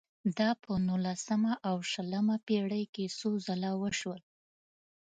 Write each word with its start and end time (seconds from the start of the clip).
دا 0.37 0.49
په 0.63 0.71
نولسمه 0.87 1.53
او 1.69 1.77
شلمه 1.91 2.35
پېړۍ 2.47 2.83
کې 2.93 3.05
څو 3.17 3.29
ځله 3.45 3.71
وشول. 3.81 4.19